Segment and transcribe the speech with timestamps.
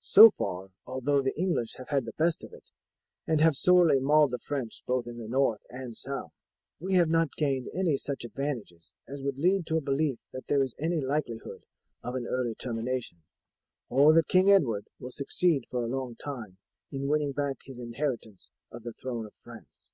[0.00, 2.70] So far, although the English have had the best of it,
[3.26, 6.32] and have sorely mauled the French both in the north and south,
[6.80, 10.62] we have not gained any such advantages as would lead to a belief that there
[10.62, 11.64] is any likelihood
[12.02, 13.24] of an early termination,
[13.90, 16.56] or that King Edward will succeed for a long time
[16.90, 19.90] in winning back his inheritance of the throne of France."